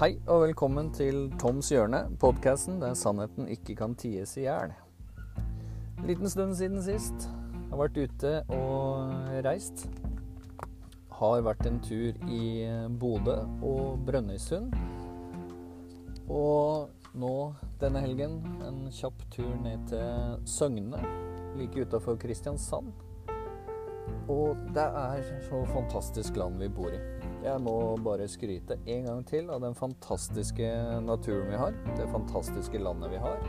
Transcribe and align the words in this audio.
Hei 0.00 0.14
og 0.32 0.46
velkommen 0.46 0.86
til 0.96 1.26
Toms 1.36 1.68
hjørne, 1.68 1.98
podkasten 2.22 2.78
der 2.80 2.94
sannheten 2.96 3.50
ikke 3.52 3.74
kan 3.76 3.92
ties 4.00 4.30
i 4.40 4.46
hjel. 4.46 4.70
Liten 6.08 6.30
stund 6.32 6.54
siden 6.56 6.80
sist. 6.80 7.26
Har 7.68 7.82
vært 7.82 7.98
ute 8.00 8.30
og 8.56 9.12
reist. 9.44 9.84
Har 11.18 11.44
vært 11.44 11.68
en 11.68 11.76
tur 11.84 12.16
i 12.32 12.40
Bodø 12.96 13.36
og 13.60 14.00
Brønnøysund. 14.08 14.72
Og 16.32 16.88
nå 17.12 17.36
denne 17.84 18.00
helgen 18.00 18.40
en 18.70 18.86
kjapp 18.88 19.20
tur 19.36 19.52
ned 19.66 19.84
til 19.92 20.48
Søgne, 20.48 21.04
like 21.60 21.76
utafor 21.76 22.16
Kristiansand. 22.16 22.88
Og 24.32 24.56
det 24.72 24.92
er 25.04 25.26
så 25.44 25.66
fantastisk 25.76 26.40
land 26.40 26.56
vi 26.56 26.72
bor 26.72 26.88
i. 26.88 27.19
Jeg 27.40 27.60
må 27.64 27.74
bare 28.04 28.26
skryte 28.28 28.76
en 28.84 29.06
gang 29.08 29.20
til 29.24 29.46
av 29.48 29.62
den 29.64 29.72
fantastiske 29.76 30.66
naturen 31.06 31.48
vi 31.48 31.60
har. 31.60 31.78
Det 31.96 32.08
fantastiske 32.12 32.82
landet 32.82 33.14
vi 33.14 33.22
har. 33.22 33.40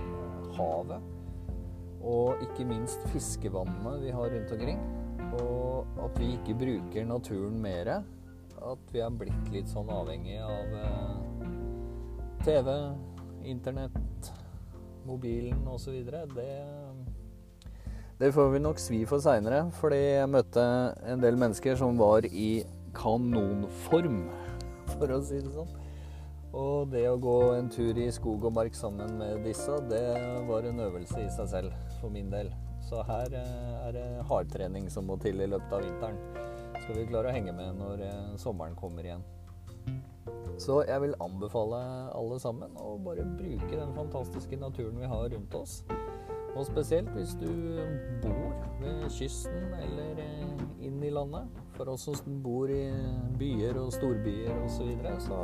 Havet. 0.55 1.04
Og 1.99 2.40
ikke 2.46 2.66
minst 2.70 3.04
fiskevannene 3.12 3.98
vi 3.99 4.16
har 4.16 4.32
rundt 4.32 4.55
omkring. 4.55 4.80
Og 5.41 5.99
at 6.05 6.20
vi 6.23 6.32
ikke 6.38 6.55
bruker 6.63 7.05
naturen 7.09 7.59
mer. 7.62 7.94
At 8.62 8.96
vi 8.96 9.04
er 9.04 9.12
blitt 9.12 9.52
litt 9.52 9.68
sånn 9.68 9.91
avhengig 9.91 10.40
av 10.40 10.76
eh, 10.80 11.46
TV, 12.46 12.76
internett, 13.52 14.34
mobilen 15.04 15.68
osv. 15.68 15.99
Det 16.37 16.52
det 18.21 18.30
får 18.35 18.52
vi 18.54 18.60
nok 18.62 18.77
svi 18.77 18.99
for 19.10 19.18
seinere, 19.18 19.63
fordi 19.74 19.98
jeg 19.98 20.30
møtte 20.30 20.63
en 21.10 21.24
del 21.24 21.40
mennesker 21.41 21.74
som 21.80 21.98
var 21.98 22.27
i 22.30 22.62
kanonform, 22.97 24.25
for 24.95 25.13
å 25.15 25.21
si 25.25 25.39
det 25.41 25.53
sånn. 25.53 25.77
Og 26.51 26.89
det 26.91 27.05
å 27.07 27.20
gå 27.21 27.37
en 27.55 27.70
tur 27.71 27.95
i 27.95 28.09
skog 28.11 28.43
og 28.49 28.55
mark 28.57 28.75
sammen 28.75 29.15
med 29.21 29.45
disse, 29.47 29.77
det 29.87 30.03
var 30.49 30.67
en 30.67 30.84
øvelse 30.84 31.21
i 31.23 31.29
seg 31.31 31.47
selv, 31.53 31.77
for 32.01 32.12
min 32.12 32.31
del. 32.34 32.51
Så 32.84 33.03
her 33.07 33.31
eh, 33.37 33.75
er 33.87 33.93
det 33.95 34.07
hardtrening 34.27 34.89
som 34.91 35.07
må 35.07 35.15
til 35.21 35.39
i 35.39 35.47
løpet 35.47 35.77
av 35.77 35.85
vinteren. 35.85 36.17
Skal 36.81 36.97
vi 36.97 37.07
klare 37.07 37.31
å 37.31 37.35
henge 37.35 37.53
med 37.55 37.77
når 37.79 38.03
eh, 38.07 38.34
sommeren 38.41 38.75
kommer 38.75 39.07
igjen. 39.07 39.23
Så 40.62 40.81
jeg 40.85 41.01
vil 41.01 41.15
anbefale 41.23 41.79
alle 42.13 42.37
sammen 42.41 42.75
å 42.77 42.97
bare 43.01 43.23
bruke 43.37 43.71
den 43.71 43.95
fantastiske 43.95 44.59
naturen 44.59 44.99
vi 44.99 45.09
har 45.09 45.29
rundt 45.31 45.55
oss. 45.57 45.81
Og 46.51 46.65
spesielt 46.67 47.09
hvis 47.15 47.31
du 47.39 47.47
bor 48.21 48.51
ved 48.81 49.07
kysten 49.15 49.71
eller 49.79 50.19
eh, 50.19 50.65
inn 50.84 50.99
i 50.99 51.13
landet. 51.13 51.47
For 51.82 51.90
oss 51.90 52.04
som 52.04 52.41
bor 52.43 52.70
i 52.70 52.91
byer 53.40 53.74
og 53.82 53.87
storbyer 53.96 54.51
osv., 54.62 54.76
så, 54.76 54.84
videre, 54.85 55.15
så 55.18 55.37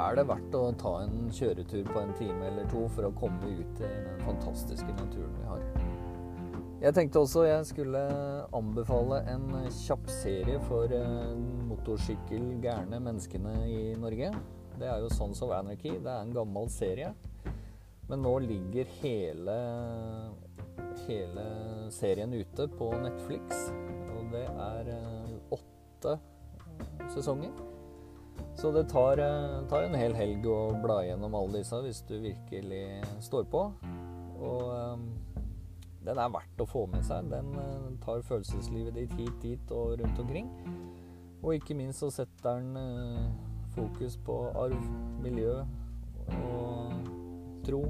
er 0.00 0.16
det 0.18 0.24
verdt 0.26 0.56
å 0.58 0.62
ta 0.74 0.90
en 1.04 1.28
kjøretur 1.30 1.84
på 1.86 2.00
en 2.00 2.10
time 2.18 2.48
eller 2.48 2.66
to 2.72 2.80
for 2.90 3.06
å 3.06 3.12
komme 3.14 3.52
ut 3.60 3.78
i 3.78 3.90
den 3.92 4.24
fantastiske 4.24 4.90
naturen 4.90 5.36
vi 5.36 5.46
har. 5.46 5.62
Jeg 6.82 6.96
tenkte 6.96 7.22
også 7.22 7.44
jeg 7.46 7.68
skulle 7.68 8.02
anbefale 8.58 9.20
en 9.30 9.46
kjapp 9.76 10.10
serie 10.10 10.58
for 10.66 10.90
eh, 10.98 11.38
motorsykkelgærne 11.70 12.98
menneskene 12.98 13.54
i 13.70 13.80
Norge. 14.02 14.32
Det 14.82 14.90
er 14.90 14.98
jo 15.04 15.14
Sons 15.14 15.44
of 15.46 15.54
Anarchy. 15.54 15.94
Det 15.94 16.10
er 16.10 16.24
en 16.24 16.34
gammel 16.34 16.66
serie. 16.74 17.14
Men 18.10 18.26
nå 18.26 18.34
ligger 18.50 18.90
hele, 18.98 19.60
hele 21.06 21.48
serien 21.94 22.34
ute 22.34 22.66
på 22.74 22.90
Netflix. 23.06 23.68
Og 24.16 24.32
det 24.34 24.46
er 24.50 24.94
eh, 24.96 25.19
åtte 26.00 26.18
sesonger. 27.14 27.50
Så 28.56 28.72
det 28.72 28.88
tar, 28.88 29.18
eh, 29.18 29.68
tar, 29.68 29.82
en 29.82 29.94
hel 29.94 30.14
helg 30.14 30.46
å 30.46 30.72
bla 30.82 31.04
gjennom 31.04 31.34
alle 31.34 31.60
disse 31.60 31.76
hvis 31.80 32.02
du 32.08 32.18
virkelig 32.20 33.02
står 33.20 33.44
på. 33.44 33.62
Og 34.40 34.62
um, 34.96 35.06
den 36.04 36.18
er 36.18 36.32
verdt 36.32 36.60
å 36.60 36.66
få 36.68 36.86
med 36.88 37.04
seg. 37.04 37.28
Den 37.30 37.52
uh, 37.56 37.90
tar 38.04 38.24
følelseslivet 38.24 38.96
ditt 38.96 39.12
hit, 39.18 39.36
dit 39.42 39.72
og 39.76 40.00
rundt 40.00 40.20
omkring. 40.20 40.48
Og 41.42 41.54
ikke 41.56 41.76
minst 41.76 42.00
så 42.00 42.10
setter 42.12 42.60
den 42.60 43.32
fokus 43.72 44.18
på 44.26 44.34
arv, 44.60 44.80
miljø 45.24 45.62
og 46.36 47.08
tro. 47.64 47.84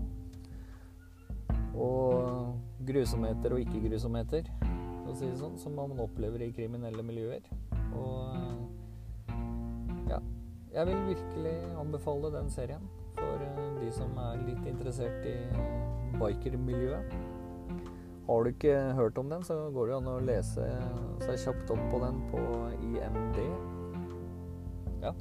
Og 1.75 2.54
grusomheter 2.87 3.54
og 3.54 3.65
ikke-grusomheter, 3.65 4.47
for 4.60 5.10
å 5.10 5.19
si 5.19 5.27
det 5.27 5.41
sånn, 5.41 5.59
som 5.59 5.75
man 5.78 5.98
opplever 6.03 6.47
i 6.47 6.53
kriminelle 6.54 7.03
miljøer. 7.06 7.42
Og 7.99 8.37
ja. 10.11 10.21
Jeg 10.75 10.87
vil 10.87 11.06
virkelig 11.11 11.56
anbefale 11.81 12.33
den 12.34 12.51
serien 12.51 12.84
for 13.19 13.43
eh, 13.47 13.67
de 13.81 13.91
som 13.95 14.15
er 14.23 14.45
litt 14.47 14.67
interessert 14.71 15.27
i 15.27 15.37
bikermiljøet. 16.21 17.15
Har 18.31 18.45
du 18.45 18.51
ikke 18.53 18.77
hørt 18.95 19.19
om 19.19 19.31
den, 19.31 19.43
så 19.43 19.56
går 19.75 19.91
det 19.91 19.97
an 19.97 20.09
å 20.12 20.21
lese 20.23 20.67
seg 21.25 21.41
kjapt 21.45 21.73
opp 21.75 21.83
på 21.91 21.99
den 22.05 22.21
på 22.31 22.43
IMD. 22.93 23.41
Ja. 25.03 25.15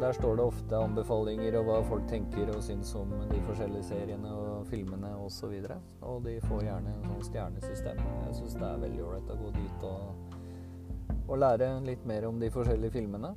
Der 0.00 0.12
står 0.12 0.36
det 0.36 0.44
ofte 0.44 0.76
anbefalinger 0.76 1.56
og 1.56 1.70
hva 1.70 1.76
folk 1.88 2.04
tenker 2.10 2.50
og 2.52 2.60
syns 2.62 2.90
om 2.98 3.14
de 3.30 3.38
forskjellige 3.46 3.88
seriene 3.88 4.28
og 4.28 4.66
filmene 4.68 5.14
osv. 5.24 5.54
Og, 5.56 5.64
så 5.64 5.78
og 6.04 6.20
de 6.26 6.34
får 6.44 6.66
gjerne 6.66 6.92
en 6.92 7.06
sånn 7.08 7.24
stjernesystem. 7.30 8.02
Jeg 8.26 8.34
syns 8.42 8.58
det 8.60 8.66
er 8.68 8.82
veldig 8.84 9.06
ålreit 9.06 9.32
å 9.32 9.38
gå 9.40 9.52
dit 9.56 9.86
og, 9.88 10.25
og, 11.26 11.38
lære 11.38 11.68
litt 11.86 12.04
mer 12.06 12.26
om 12.28 12.40
de 12.40 12.50
forskjellige 12.52 12.94
filmene. 12.98 13.34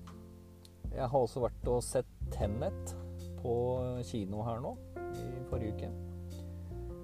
Jeg 0.93 1.07
har 1.09 1.19
også 1.19 1.43
vært 1.43 1.69
og 1.69 1.83
sett 1.85 2.09
Tennet 2.29 2.93
på 3.41 3.53
kino 4.05 4.43
her 4.45 4.59
nå 4.61 4.75
i 5.17 5.25
forrige 5.49 5.73
uke. 5.73 5.89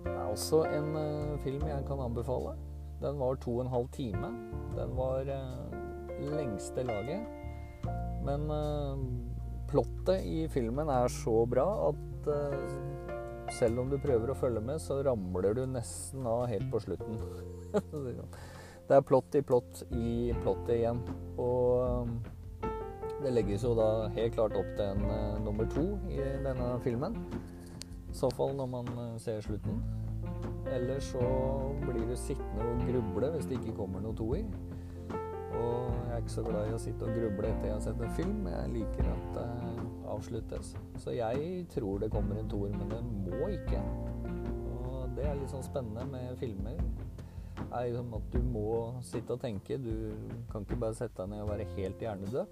Det 0.06 0.14
er 0.14 0.28
også 0.30 0.62
en 0.70 0.92
uh, 0.94 1.38
film 1.42 1.66
jeg 1.66 1.86
kan 1.88 2.04
anbefale. 2.04 2.54
Den 3.02 3.18
var 3.20 3.40
to 3.42 3.56
og 3.58 3.64
en 3.66 3.72
halv 3.74 3.90
time. 3.96 4.30
Den 4.76 4.94
var 4.98 5.26
uh, 5.26 6.28
lengste 6.36 6.86
laget. 6.86 7.26
Men 8.26 8.46
uh, 8.52 9.02
plottet 9.72 10.28
i 10.30 10.46
filmen 10.54 10.92
er 10.94 11.10
så 11.10 11.42
bra 11.50 11.66
at 11.90 12.02
selv 13.54 13.84
om 13.84 13.90
du 13.92 14.00
prøver 14.02 14.32
å 14.32 14.38
følge 14.38 14.62
med, 14.66 14.82
så 14.82 14.98
ramler 15.06 15.54
du 15.58 15.66
nesten 15.70 16.26
av 16.30 16.48
helt 16.50 16.70
på 16.74 16.82
slutten. 16.82 17.20
det 18.88 18.98
er 18.98 19.06
plott 19.06 19.36
i 19.36 19.42
plott 19.42 19.84
i 19.98 20.34
plottet 20.44 20.76
igjen. 20.78 21.02
Og 21.42 22.06
um, 22.06 22.16
det 23.24 23.34
legges 23.34 23.66
jo 23.66 23.74
da 23.78 24.08
helt 24.14 24.36
klart 24.38 24.58
opp 24.60 24.72
til 24.78 24.86
en 24.86 25.06
uh, 25.10 25.44
nummer 25.44 25.70
to 25.74 25.86
i 26.12 26.22
denne 26.22 26.70
filmen. 26.84 27.18
I 28.12 28.16
så 28.16 28.30
fall 28.36 28.54
når 28.58 28.70
man 28.72 28.92
uh, 28.98 29.16
ser 29.22 29.42
slutten. 29.46 29.82
Eller 30.70 31.00
så 31.00 31.22
blir 31.82 32.06
du 32.10 32.16
sittende 32.18 32.66
og 32.72 32.86
gruble 32.88 33.32
hvis 33.36 33.50
det 33.50 33.60
ikke 33.60 33.78
kommer 33.80 34.02
noe 34.04 34.18
toer. 34.18 34.46
Og 35.56 35.90
jeg 35.90 36.14
er 36.14 36.22
ikke 36.22 36.36
så 36.36 36.46
glad 36.46 36.70
i 36.70 36.76
å 36.76 36.82
sitte 36.82 37.08
og 37.08 37.16
gruble 37.16 37.50
etter 37.50 37.70
jeg 37.70 37.76
har 37.78 37.84
sett 37.86 38.02
en 38.06 38.16
film. 38.18 38.48
Jeg 38.50 38.74
liker 38.74 39.12
at 39.12 39.28
det 39.38 39.50
avsluttes. 40.12 40.76
Så 41.02 41.16
jeg 41.16 41.66
tror 41.74 42.00
det 42.02 42.12
kommer 42.14 42.40
en 42.40 42.50
toer, 42.50 42.74
men 42.76 42.92
det 42.92 43.02
må 43.06 43.50
ikke. 43.54 43.82
Og 44.76 45.16
det 45.18 45.26
er 45.26 45.38
litt 45.40 45.54
sånn 45.54 45.66
spennende 45.66 46.06
med 46.12 46.36
filmer. 46.42 46.82
Er 47.64 47.88
liksom 47.88 48.14
at 48.18 48.28
du 48.34 48.40
må 48.44 48.70
sitte 49.06 49.36
og 49.36 49.42
tenke. 49.42 49.78
Du 49.82 50.14
kan 50.52 50.62
ikke 50.66 50.80
bare 50.82 50.98
sette 50.98 51.22
deg 51.22 51.30
ned 51.34 51.44
og 51.46 51.52
være 51.54 51.68
helt 51.76 52.00
hjernedød. 52.04 52.48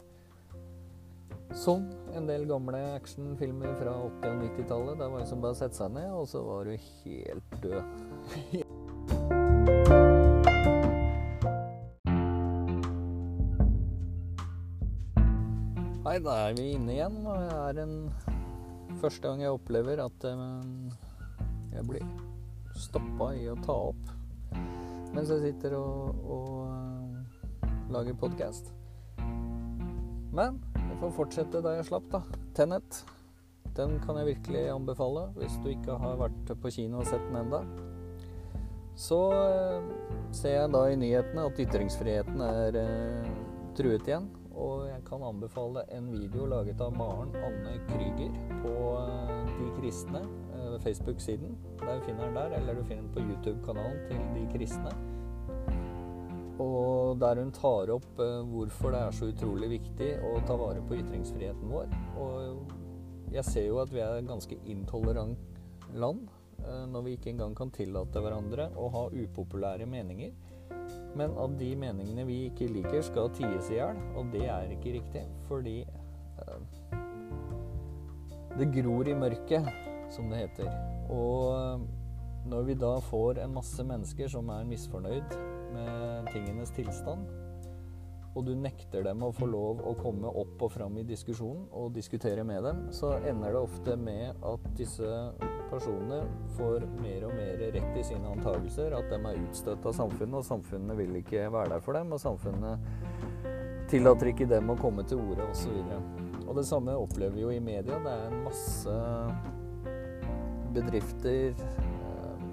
Som 1.53 1.85
en 2.15 2.27
del 2.29 2.47
gamle 2.49 2.79
actionfilmer 2.95 3.75
fra 3.77 3.93
80- 4.07 4.29
og 4.31 4.43
90-tallet. 4.47 4.99
Der 4.99 5.07
var 5.07 5.17
det 5.19 5.25
liksom 5.25 5.43
bare 5.43 5.55
å 5.55 5.59
sette 5.59 5.77
seg 5.77 5.89
ned, 5.93 6.09
og 6.11 6.27
så 6.31 6.39
var 6.47 6.61
du 6.65 6.73
helt 7.03 7.49
død. 7.63 7.83
Nei, 16.03 16.17
da 16.21 16.33
er 16.47 16.57
vi 16.57 16.71
inne 16.75 16.91
igjen. 16.93 17.15
Og 17.25 17.37
det 17.39 17.53
er 17.57 17.83
en 17.85 17.95
første 19.01 19.27
gang 19.27 19.39
jeg 19.41 19.55
opplever 19.55 20.01
at 20.03 20.27
um, 20.29 20.91
jeg 21.73 21.87
blir 21.89 22.03
stoppa 22.77 23.31
i 23.37 23.47
å 23.49 23.55
ta 23.63 23.75
opp 23.91 24.22
mens 25.13 25.29
jeg 25.29 25.43
sitter 25.43 25.75
og, 25.77 26.21
og 26.25 26.47
uh, 26.67 27.73
lager 27.93 28.17
podkast. 28.17 28.73
Men 30.33 30.59
jeg 30.75 30.99
får 31.01 31.13
fortsette 31.17 31.61
da 31.63 31.75
jeg 31.77 31.87
slapp, 31.89 32.09
da. 32.11 32.23
Tennet. 32.57 33.03
Den 33.77 33.97
kan 34.03 34.17
jeg 34.19 34.35
virkelig 34.35 34.67
anbefale 34.69 35.27
hvis 35.37 35.55
du 35.63 35.71
ikke 35.71 35.97
har 36.01 36.19
vært 36.21 36.51
på 36.61 36.73
kino 36.73 37.01
og 37.01 37.09
sett 37.09 37.23
den 37.29 37.41
enda. 37.45 37.63
Så 38.97 39.19
uh, 39.33 39.89
ser 40.33 40.59
jeg 40.59 40.73
da 40.73 40.85
i 40.89 40.99
nyhetene 41.01 41.49
at 41.49 41.65
ytringsfriheten 41.65 42.45
er 42.45 42.77
uh, 42.77 43.35
truet 43.77 44.09
igjen. 44.09 44.29
Og 44.53 44.85
jeg 44.85 45.01
kan 45.07 45.23
anbefale 45.25 45.81
en 45.95 46.11
video 46.13 46.45
laget 46.45 46.81
av 46.81 46.93
Maren 46.97 47.33
Anne 47.41 47.73
Krüger 47.89 48.33
på 48.61 48.73
eh, 48.99 49.47
De 49.49 49.69
kristne, 49.79 50.21
eh, 50.21 50.42
Facebook-siden. 50.79 51.57
Der 51.79 52.01
finner 52.05 52.25
den 52.25 52.35
der, 52.35 52.57
eller 52.59 52.73
du 52.73 52.83
finner 52.83 53.03
den 53.03 53.11
på 53.13 53.19
YouTube-kanalen 53.19 53.99
til 54.07 54.21
De 54.35 54.45
kristne. 54.57 54.93
Og 56.61 57.19
der 57.19 57.41
hun 57.41 57.51
tar 57.51 57.89
opp 57.95 58.19
eh, 58.21 58.39
hvorfor 58.49 58.93
det 58.93 59.01
er 59.01 59.17
så 59.17 59.29
utrolig 59.31 59.69
viktig 59.73 60.09
å 60.21 60.35
ta 60.47 60.57
vare 60.59 60.83
på 60.85 60.99
ytringsfriheten 61.01 61.71
vår. 61.71 61.89
Og 62.21 63.33
jeg 63.33 63.45
ser 63.47 63.67
jo 63.67 63.81
at 63.81 63.93
vi 63.93 64.03
er 64.03 64.19
et 64.19 64.29
ganske 64.29 64.57
intolerant 64.69 65.39
land 65.97 66.27
eh, 66.61 66.85
når 66.89 67.05
vi 67.07 67.15
ikke 67.17 67.33
engang 67.33 67.55
kan 67.57 67.73
tillate 67.73 68.21
hverandre 68.21 68.69
å 68.77 68.89
ha 68.93 69.07
upopulære 69.09 69.89
meninger. 69.89 70.33
Men 71.17 71.33
at 71.41 71.57
de 71.59 71.71
meningene 71.77 72.25
vi 72.27 72.39
ikke 72.49 72.69
liker, 72.69 73.01
skal 73.05 73.31
ties 73.33 73.69
i 73.71 73.79
hjel. 73.79 73.97
Og 74.17 74.29
det 74.33 74.45
er 74.49 74.73
ikke 74.75 74.97
riktig, 74.99 75.25
fordi 75.49 75.79
eh, 75.81 76.93
det 78.53 78.69
gror 78.75 79.09
i 79.09 79.17
mørket, 79.17 79.69
som 80.13 80.29
det 80.31 80.45
heter. 80.45 80.69
Og 81.13 81.83
når 82.49 82.67
vi 82.67 82.75
da 82.79 82.97
får 83.03 83.39
en 83.43 83.55
masse 83.55 83.85
mennesker 83.87 84.31
som 84.31 84.51
er 84.53 84.67
misfornøyd 84.67 85.37
med 85.73 86.29
tingenes 86.33 86.73
tilstand, 86.75 87.25
og 88.33 88.47
du 88.47 88.55
nekter 88.57 89.03
dem 89.05 89.21
å 89.21 89.29
få 89.35 89.45
lov 89.45 89.83
å 89.85 89.93
komme 89.99 90.29
opp 90.41 90.63
og 90.65 90.71
fram 90.73 90.95
i 90.97 91.05
diskusjonen 91.05 91.67
og 91.77 91.93
diskutere 91.93 92.41
med 92.47 92.63
dem, 92.65 92.79
så 92.95 93.13
ender 93.19 93.53
det 93.53 93.61
ofte 93.61 93.97
med 93.99 94.41
at 94.49 94.65
disse 94.77 95.09
personene 95.69 96.23
får 96.57 96.87
mer 96.97 97.27
og 97.27 97.35
mer 97.37 97.61
rett 97.75 97.99
i 97.99 98.05
sine 98.05 98.31
antakelser, 98.33 98.95
at 98.97 99.09
de 99.13 99.19
er 99.21 99.41
utstøtt 99.45 99.85
av 99.85 99.97
samfunnet, 99.97 100.39
og 100.41 100.47
samfunnet 100.49 100.97
vil 100.97 101.19
ikke 101.21 101.45
være 101.53 101.75
der 101.75 101.85
for 101.85 101.99
dem, 101.99 102.13
og 102.13 102.21
samfunnet 102.21 103.53
tillater 103.93 104.33
ikke 104.33 104.49
dem 104.49 104.73
å 104.73 104.79
komme 104.81 105.05
til 105.05 105.21
orde, 105.21 105.45
osv. 105.53 105.77
Og, 105.77 106.47
og 106.47 106.55
det 106.57 106.65
samme 106.69 106.97
opplever 106.97 107.37
vi 107.37 107.45
jo 107.45 107.53
i 107.53 107.61
media. 107.61 108.01
Det 108.01 108.17
er 108.17 108.31
en 108.31 108.47
masse 108.47 108.97
bedrifter, 110.73 111.53
eh, 111.53 112.47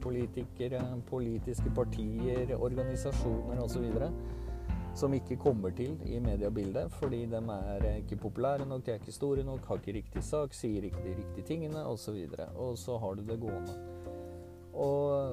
politikere, 0.00 0.82
politiske 1.10 1.72
partier, 1.76 2.56
organisasjoner 2.56 3.64
osv 3.64 3.88
som 4.94 5.14
ikke 5.14 5.36
kommer 5.36 5.70
til 5.70 5.94
i 6.06 6.18
mediebildet 6.22 6.90
fordi 6.98 7.24
de 7.30 7.40
er 7.54 7.86
ikke 8.00 8.16
populære 8.16 8.66
nok, 8.66 8.86
de 8.86 8.90
er 8.90 9.00
ikke 9.00 9.12
store 9.12 9.44
nok, 9.44 9.64
har 9.68 9.80
ikke 9.80 9.98
riktig 10.00 10.22
sak, 10.24 10.54
sier 10.54 10.84
ikke 10.84 11.02
de 11.04 11.14
riktige 11.16 11.46
tingene 11.46 11.84
osv. 11.86 12.16
Og, 12.26 12.36
så 12.36 12.48
og 12.56 12.78
så 12.78 12.98
har 12.98 13.14
du 13.14 13.22
det 13.22 13.40
gående. 13.40 13.76
Og 14.74 15.32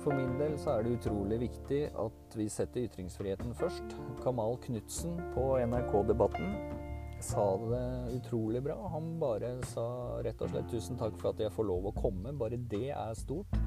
for 0.00 0.16
min 0.16 0.38
del 0.40 0.58
så 0.58 0.70
er 0.70 0.82
det 0.82 0.96
utrolig 0.98 1.40
viktig 1.40 1.82
at 2.04 2.36
vi 2.36 2.48
setter 2.48 2.86
ytringsfriheten 2.88 3.54
først. 3.54 3.96
Kamal 4.22 4.56
Knutsen 4.64 5.20
på 5.34 5.58
NRK-debatten 5.58 6.54
sa 7.22 7.44
det 7.56 8.16
utrolig 8.16 8.62
bra. 8.62 8.88
Han 8.92 9.18
bare 9.20 9.56
sa 9.68 9.86
rett 10.24 10.42
og 10.42 10.50
slett 10.50 10.70
'tusen 10.70 10.98
takk 10.98 11.18
for 11.20 11.30
at 11.30 11.40
jeg 11.40 11.52
får 11.52 11.66
lov 11.66 11.90
å 11.90 11.96
komme'. 11.96 12.36
Bare 12.38 12.56
det 12.56 12.90
er 12.90 13.14
stort. 13.14 13.58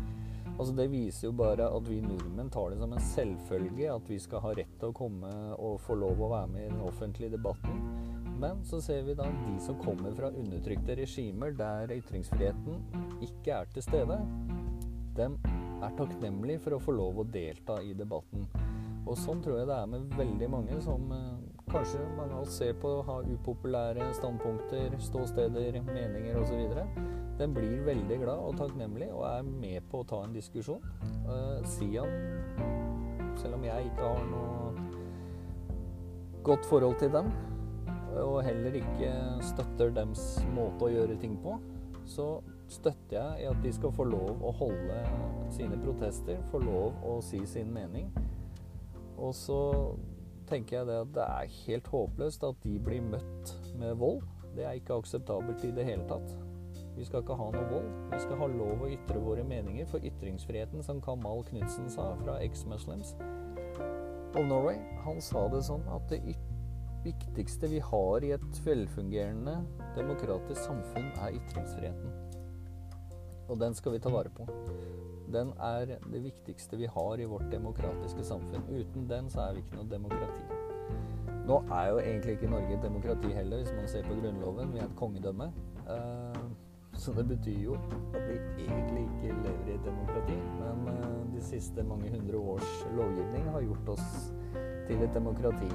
Altså 0.60 0.74
Det 0.76 0.92
viser 0.92 1.28
jo 1.28 1.32
bare 1.32 1.66
at 1.66 1.90
vi 1.90 2.02
nordmenn 2.02 2.50
tar 2.50 2.70
det 2.70 2.80
som 2.80 2.94
en 2.94 3.00
selvfølge 3.00 3.90
at 3.90 4.10
vi 4.10 4.20
skal 4.20 4.44
ha 4.44 4.52
rett 4.54 4.76
til 4.80 4.92
å 4.92 4.98
komme 4.98 5.32
og 5.58 5.80
få 5.82 5.96
lov 5.98 6.22
å 6.22 6.30
være 6.30 6.48
med 6.48 6.66
i 6.66 6.70
den 6.70 6.82
offentlige 6.82 7.32
debatten. 7.32 7.80
Men 8.40 8.64
så 8.66 8.82
ser 8.82 9.02
vi 9.08 9.16
da 9.18 9.24
de 9.24 9.56
som 9.64 9.80
kommer 9.82 10.14
fra 10.14 10.30
undertrykte 10.30 10.98
regimer 11.00 11.56
der 11.58 11.96
ytringsfriheten 11.96 12.84
ikke 13.22 13.62
er 13.62 13.72
til 13.74 13.86
stede, 13.86 14.20
dem 15.16 15.38
er 15.84 15.98
takknemlige 15.98 16.62
for 16.66 16.78
å 16.78 16.82
få 16.84 16.96
lov 16.98 17.22
å 17.22 17.28
delta 17.34 17.80
i 17.82 17.94
debatten. 17.98 18.46
Og 19.08 19.18
sånn 19.20 19.42
tror 19.44 19.60
jeg 19.60 19.70
det 19.70 19.78
er 19.78 19.90
med 19.90 20.14
veldig 20.18 20.50
mange 20.52 20.80
som 20.84 21.10
eh, 21.12 21.33
kanskje 21.74 22.04
mange 22.18 22.38
av 22.38 22.46
oss 22.46 22.60
ser 22.62 22.78
på 22.80 23.00
å 23.00 23.04
ha 23.10 23.20
upopulære 23.26 24.12
standpunkter, 24.20 24.96
ståsteder, 25.02 25.82
meninger 25.90 26.40
osv 26.40 26.62
den 27.38 27.54
blir 27.54 27.82
veldig 27.86 28.18
glad 28.22 28.38
og 28.38 28.58
takknemlig 28.58 29.10
og 29.12 29.26
er 29.28 29.42
med 29.48 29.82
på 29.92 30.04
å 30.04 30.08
ta 30.08 30.22
en 30.24 30.36
diskusjon. 30.36 30.84
Uh, 31.26 31.60
Sian, 31.66 32.12
selv 33.42 33.58
om 33.58 33.66
jeg 33.66 33.90
ikke 33.90 34.12
har 34.12 34.28
noe 34.30 34.74
godt 36.46 36.68
forhold 36.70 37.00
til 37.02 37.12
dem, 37.14 37.32
og 38.22 38.44
heller 38.46 38.76
ikke 38.78 39.12
støtter 39.42 39.94
dems 39.96 40.22
måte 40.54 40.86
å 40.86 40.92
gjøre 40.94 41.18
ting 41.22 41.38
på, 41.42 41.58
så 42.06 42.28
støtter 42.70 43.16
jeg 43.16 43.44
i 43.46 43.50
at 43.50 43.62
de 43.64 43.72
skal 43.74 43.94
få 43.96 44.06
lov 44.06 44.44
å 44.44 44.52
holde 44.60 45.00
sine 45.56 45.80
protester, 45.82 46.38
få 46.52 46.62
lov 46.62 47.00
å 47.08 47.18
si 47.26 47.42
sin 47.50 47.72
mening. 47.74 48.12
Og 49.18 49.34
så 49.38 49.60
tenker 50.50 50.80
jeg 50.80 50.90
det 50.90 51.02
at 51.06 51.12
det 51.16 51.26
er 51.26 51.54
helt 51.64 51.92
håpløst 51.94 52.44
at 52.48 52.64
de 52.64 52.78
blir 52.82 53.04
møtt 53.06 53.54
med 53.80 53.96
vold. 54.02 54.24
Det 54.54 54.66
er 54.66 54.78
ikke 54.78 55.00
akseptabelt 55.02 55.64
i 55.66 55.72
det 55.76 55.86
hele 55.88 56.06
tatt. 56.10 56.36
Vi 56.94 57.06
skal 57.06 57.24
ikke 57.24 57.38
ha 57.38 57.50
noe 57.54 57.70
vold. 57.72 57.90
Vi 58.12 58.20
skal 58.22 58.38
ha 58.38 58.48
lov 58.52 58.84
å 58.86 58.90
ytre 58.94 59.22
våre 59.22 59.44
meninger. 59.48 59.88
For 59.90 60.06
ytringsfriheten, 60.06 60.84
som 60.86 61.02
Kamal 61.02 61.42
Knutsen 61.48 61.90
sa 61.90 62.12
fra 62.22 62.38
Ex-Muslims 62.46 63.16
of 64.34 64.46
Norway, 64.50 64.78
han 65.06 65.22
sa 65.22 65.48
det 65.54 65.64
sånn 65.66 65.86
at 65.94 66.06
det 66.10 66.22
viktigste 67.04 67.70
vi 67.70 67.82
har 67.84 68.26
i 68.26 68.32
et 68.38 68.62
velfungerende 68.66 69.60
demokratisk 69.98 70.62
samfunn, 70.64 71.10
er 71.22 71.38
ytringsfriheten. 71.42 72.33
Og 73.50 73.60
den 73.60 73.76
skal 73.76 73.96
vi 73.96 74.00
ta 74.00 74.12
vare 74.14 74.32
på. 74.34 74.48
Den 75.34 75.54
er 75.60 75.86
det 75.86 76.24
viktigste 76.24 76.78
vi 76.78 76.86
har 76.86 77.20
i 77.20 77.26
vårt 77.26 77.52
demokratiske 77.52 78.24
samfunn. 78.24 78.68
Uten 78.70 79.10
den 79.10 79.30
så 79.30 79.48
er 79.48 79.54
vi 79.58 79.64
ikke 79.64 79.80
noe 79.80 79.90
demokrati. 79.90 80.44
Nå 81.48 81.58
er 81.76 81.88
jo 81.90 81.98
egentlig 82.00 82.32
ikke 82.38 82.50
Norge 82.52 82.74
et 82.74 82.84
demokrati 82.84 83.32
heller, 83.36 83.64
hvis 83.64 83.74
man 83.76 83.88
ser 83.88 84.04
på 84.08 84.16
Grunnloven. 84.20 84.74
Vi 84.74 84.80
er 84.80 84.86
et 84.86 84.96
kongedømme. 84.96 85.50
Uh, 85.90 86.44
så 86.94 87.14
det 87.18 87.28
betyr 87.28 87.60
jo 87.60 87.74
at 88.14 88.22
vi 88.30 88.38
egentlig 88.64 89.04
ikke 89.04 89.36
lever 89.44 89.68
i 89.68 89.74
et 89.76 89.86
demokrati. 89.86 90.38
Men 90.60 90.88
uh, 90.88 91.36
de 91.36 91.42
siste 91.44 91.84
mange 91.84 92.12
hundre 92.12 92.38
års 92.38 92.88
lovgivning 92.96 93.50
har 93.50 93.62
gjort 93.62 93.90
oss 93.98 94.34
til 94.88 95.04
et 95.04 95.14
demokrati. 95.14 95.72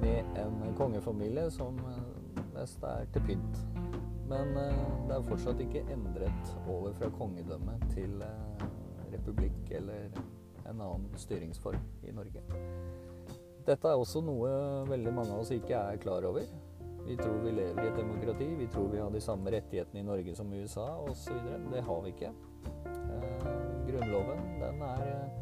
Med 0.00 0.24
en 0.42 0.74
kongefamilie 0.76 1.50
som 1.50 1.74
uh, 1.74 2.42
mest 2.54 2.82
er 2.82 3.06
til 3.12 3.22
pynt. 3.30 3.87
Men 4.28 4.54
uh, 4.56 4.86
det 5.08 5.16
er 5.16 5.28
fortsatt 5.28 5.60
ikke 5.64 5.86
endret 5.92 6.54
over 6.66 6.92
fra 6.98 7.10
kongedømme 7.18 7.78
til 7.94 8.22
republikk 9.08 9.72
eller 9.78 10.08
en 10.68 10.80
annen 10.80 11.12
styringsform 11.16 11.80
i 12.04 12.12
Norge. 12.12 12.42
Dette 13.68 13.88
er 13.88 14.00
også 14.00 14.20
noe 14.24 14.50
veldig 14.88 15.12
mange 15.12 15.32
av 15.34 15.42
oss 15.42 15.52
ikke 15.52 15.76
er 15.76 16.00
klar 16.00 16.24
over. 16.28 16.44
Vi 17.08 17.16
tror 17.16 17.38
vi 17.40 17.50
lever 17.56 17.84
i 17.84 17.88
et 17.88 17.96
demokrati, 17.96 18.46
vi 18.58 18.66
tror 18.68 18.88
vi 18.92 19.00
har 19.00 19.10
de 19.12 19.20
samme 19.20 19.52
rettighetene 19.52 20.02
i 20.02 20.04
Norge 20.04 20.34
som 20.36 20.52
i 20.52 20.60
USA 20.60 20.88
osv. 21.08 21.36
Det 21.72 21.82
har 21.84 22.02
vi 22.04 22.12
ikke. 22.12 22.32
Eh, 22.88 23.46
grunnloven 23.88 24.42
den 24.60 24.82
er 24.84 25.04
eh, 25.06 25.38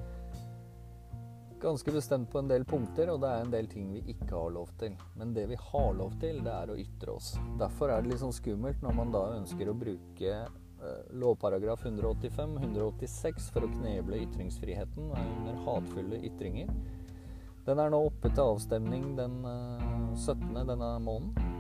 ganske 1.60 1.92
bestemt 1.92 2.30
på 2.32 2.38
en 2.38 2.48
del 2.48 2.64
punkter, 2.64 3.10
og 3.12 3.20
det 3.22 3.30
er 3.30 3.44
en 3.44 3.52
del 3.52 3.68
ting 3.70 3.88
vi 3.94 4.02
ikke 4.12 4.34
har 4.34 4.52
lov 4.54 4.70
til. 4.80 4.94
Men 5.16 5.32
det 5.36 5.46
vi 5.50 5.58
har 5.60 5.96
lov 5.96 6.14
til, 6.20 6.42
det 6.44 6.52
er 6.52 6.72
å 6.72 6.78
ytre 6.80 7.16
oss. 7.16 7.32
Derfor 7.60 7.92
er 7.92 8.02
det 8.02 8.12
litt 8.12 8.22
sånn 8.22 8.36
skummelt 8.36 8.84
når 8.84 8.96
man 8.98 9.14
da 9.14 9.25
ønsker 9.38 9.70
å 9.70 9.76
bruke 9.78 10.34
eh, 10.36 11.10
lovparagraf 11.16 11.86
185-186 11.88 13.50
for 13.54 13.66
å 13.66 13.72
kneble 13.72 14.22
ytringsfriheten 14.26 15.10
under 15.10 15.60
hatefulle 15.66 16.22
ytringer. 16.30 16.72
Den 17.66 17.82
er 17.82 17.90
nå 17.90 17.98
oppe 18.06 18.30
til 18.30 18.52
avstemning 18.52 19.16
den 19.18 19.40
17. 20.14 20.52
denne 20.54 20.90
måneden. 21.02 21.56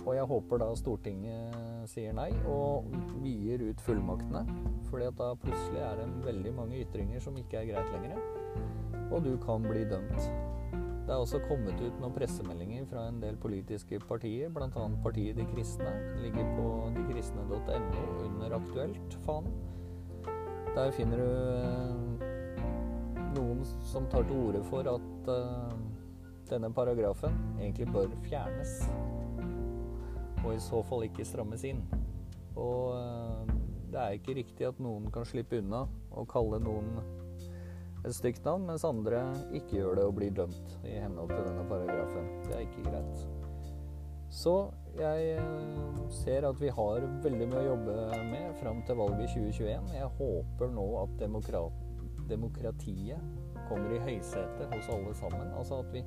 Og 0.00 0.14
jeg 0.16 0.28
håper 0.30 0.60
da 0.62 0.68
Stortinget 0.78 1.88
sier 1.90 2.14
nei 2.16 2.30
og 2.48 2.86
vier 3.22 3.62
ut 3.66 3.82
fullmaktene. 3.84 4.44
fordi 4.90 5.06
at 5.06 5.18
da 5.18 5.34
plutselig 5.38 5.82
er 5.86 6.00
det 6.00 6.06
veldig 6.24 6.52
mange 6.54 6.80
ytringer 6.82 7.20
som 7.22 7.36
ikke 7.36 7.60
er 7.60 7.68
greit 7.68 7.92
lenger. 7.94 8.79
Og 9.10 9.24
du 9.24 9.34
kan 9.42 9.62
bli 9.66 9.84
dømt. 9.90 10.30
Det 11.06 11.14
er 11.16 11.18
også 11.18 11.40
kommet 11.48 11.80
ut 11.82 11.96
noen 11.98 12.14
pressemeldinger 12.14 12.84
fra 12.90 13.08
en 13.10 13.18
del 13.22 13.36
politiske 13.40 13.98
partier, 14.06 14.50
bl.a. 14.54 14.86
partiet 15.02 15.36
De 15.36 15.46
kristne. 15.50 15.90
Ligger 16.22 16.46
på 16.54 16.66
dekristne.no 16.94 18.04
under 18.28 18.56
Aktuelt, 18.60 19.18
faen. 19.26 19.50
Der 20.76 20.92
finner 20.94 21.18
du 21.18 21.30
eh, 21.58 22.28
noen 23.34 23.64
som 23.90 24.06
tar 24.12 24.22
til 24.28 24.38
orde 24.38 24.62
for 24.70 24.86
at 24.86 25.32
uh, 25.34 25.74
denne 26.50 26.70
paragrafen 26.74 27.34
egentlig 27.58 27.90
bør 27.90 28.12
fjernes 28.28 28.78
og 30.44 30.54
i 30.54 30.60
så 30.62 30.82
fall 30.86 31.04
ikke 31.06 31.26
strammes 31.26 31.64
inn. 31.68 31.80
Og 32.58 32.94
eh, 32.96 33.54
det 33.92 34.00
er 34.00 34.16
ikke 34.16 34.36
riktig 34.38 34.68
at 34.68 34.80
noen 34.82 35.10
kan 35.12 35.26
slippe 35.28 35.60
unna 35.60 35.84
og 36.10 36.28
kalle 36.30 36.60
noen 36.62 36.94
et 38.00 38.16
stygt 38.16 38.46
navn, 38.46 38.64
mens 38.68 38.86
andre 38.88 39.22
ikke 39.56 39.80
gjør 39.80 39.98
det 39.98 40.06
og 40.08 40.16
blir 40.16 40.32
dømt 40.36 40.78
i 40.88 40.96
henhold 41.02 41.32
til 41.34 41.44
denne 41.46 41.66
paragrafen. 41.68 42.30
Det 42.46 42.56
er 42.56 42.64
ikke 42.64 42.86
greit. 42.88 43.26
Så 44.30 44.54
jeg 44.98 45.34
eh, 45.34 46.00
ser 46.22 46.46
at 46.46 46.58
vi 46.62 46.70
har 46.70 47.06
veldig 47.24 47.48
mye 47.50 47.60
å 47.64 47.68
jobbe 47.72 47.94
med 48.30 48.56
fram 48.62 48.82
til 48.86 48.98
valget 49.00 49.26
i 49.26 49.30
2021. 49.34 49.94
Jeg 49.98 50.10
håper 50.20 50.74
nå 50.74 50.86
at 51.02 51.14
demokrat, 51.20 51.86
demokratiet 52.30 53.64
kommer 53.68 53.94
i 53.94 54.02
høysetet 54.06 54.70
hos 54.74 54.90
alle 54.94 55.14
sammen. 55.18 55.50
Altså 55.58 55.82
at 55.82 55.90
vi 55.94 56.04